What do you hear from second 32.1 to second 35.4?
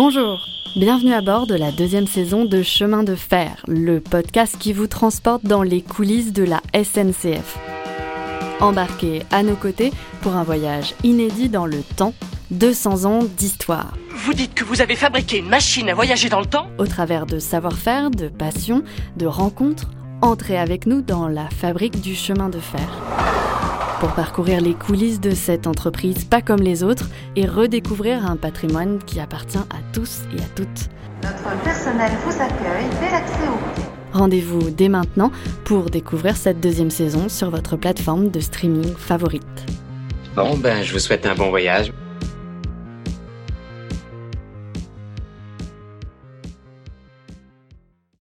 vous accueille dès l'accès au quai. Rendez-vous dès maintenant